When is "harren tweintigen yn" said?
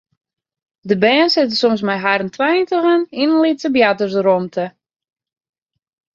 2.05-3.09